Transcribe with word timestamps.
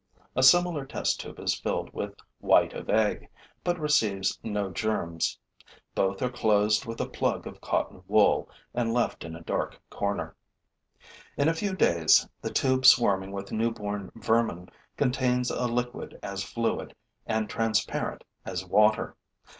A 0.35 0.41
similar 0.41 0.83
test 0.83 1.19
tube 1.19 1.39
is 1.39 1.53
filled 1.53 1.93
with 1.93 2.15
white 2.39 2.73
of 2.73 2.89
egg, 2.89 3.29
but 3.63 3.79
receives 3.79 4.39
no 4.41 4.71
germs. 4.71 5.37
Both 5.93 6.23
are 6.23 6.31
closed 6.31 6.85
with 6.87 6.99
a 6.99 7.07
plug 7.07 7.45
of 7.45 7.61
cotton 7.61 8.01
wool 8.07 8.49
and 8.73 8.95
left 8.95 9.23
in 9.23 9.35
a 9.35 9.43
dark 9.43 9.79
corner. 9.91 10.35
In 11.37 11.47
a 11.47 11.53
few 11.53 11.75
days, 11.75 12.27
the 12.41 12.49
tube 12.49 12.83
swarming 12.87 13.31
with 13.31 13.51
newborn 13.51 14.11
vermin 14.15 14.69
contains 14.97 15.51
a 15.51 15.67
liquid 15.67 16.17
as 16.23 16.43
fluid 16.43 16.95
and 17.27 17.47
transparent 17.47 18.23
as 18.43 18.65
water. 18.65 19.15